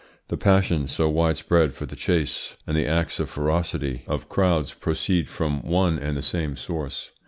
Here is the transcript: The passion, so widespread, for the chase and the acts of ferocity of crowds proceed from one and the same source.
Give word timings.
The 0.29 0.35
passion, 0.35 0.87
so 0.87 1.07
widespread, 1.09 1.75
for 1.75 1.85
the 1.85 1.95
chase 1.95 2.57
and 2.65 2.75
the 2.75 2.87
acts 2.87 3.19
of 3.19 3.29
ferocity 3.29 4.01
of 4.07 4.29
crowds 4.29 4.73
proceed 4.73 5.29
from 5.29 5.61
one 5.61 5.99
and 5.99 6.17
the 6.17 6.23
same 6.23 6.57
source. 6.57 7.11